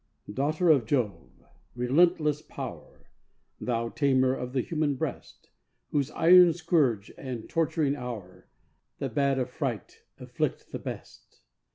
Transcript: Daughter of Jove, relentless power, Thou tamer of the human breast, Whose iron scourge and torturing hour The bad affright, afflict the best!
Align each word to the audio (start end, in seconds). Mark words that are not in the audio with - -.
Daughter 0.33 0.71
of 0.71 0.87
Jove, 0.87 1.29
relentless 1.75 2.41
power, 2.41 3.05
Thou 3.59 3.89
tamer 3.89 4.33
of 4.33 4.53
the 4.53 4.61
human 4.61 4.95
breast, 4.95 5.51
Whose 5.91 6.09
iron 6.09 6.53
scourge 6.53 7.11
and 7.19 7.47
torturing 7.47 7.95
hour 7.95 8.47
The 8.97 9.09
bad 9.09 9.37
affright, 9.37 10.01
afflict 10.17 10.71
the 10.71 10.79
best! 10.79 11.41